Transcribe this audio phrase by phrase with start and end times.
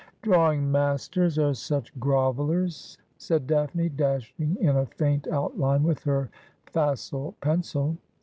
[0.23, 6.31] 'Drawing masters are such grovellers,' said Daphne, dashing in a faint outline with her
[6.65, 7.97] facile pencil.